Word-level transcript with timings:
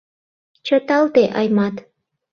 —Чыталте, 0.65 1.23
Аймат! 1.39 1.75